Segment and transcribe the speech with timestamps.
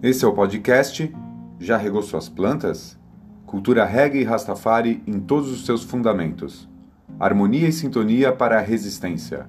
[0.00, 1.12] Esse é o podcast
[1.58, 2.96] Já regou suas plantas?
[3.44, 6.68] Cultura reggae e Rastafari em todos os seus fundamentos.
[7.18, 9.48] Harmonia e sintonia para a resistência.